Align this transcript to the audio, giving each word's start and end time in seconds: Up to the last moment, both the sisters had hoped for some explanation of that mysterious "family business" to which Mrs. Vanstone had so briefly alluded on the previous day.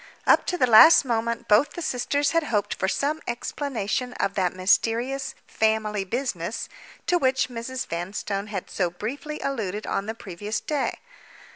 Up 0.25 0.47
to 0.47 0.57
the 0.57 0.65
last 0.65 1.05
moment, 1.05 1.47
both 1.47 1.73
the 1.73 1.81
sisters 1.83 2.31
had 2.31 2.45
hoped 2.45 2.73
for 2.73 2.87
some 2.87 3.21
explanation 3.27 4.13
of 4.13 4.33
that 4.33 4.51
mysterious 4.51 5.35
"family 5.45 6.03
business" 6.03 6.67
to 7.05 7.19
which 7.19 7.49
Mrs. 7.49 7.85
Vanstone 7.85 8.47
had 8.47 8.67
so 8.71 8.89
briefly 8.89 9.39
alluded 9.41 9.85
on 9.85 10.07
the 10.07 10.15
previous 10.15 10.59
day. 10.59 10.97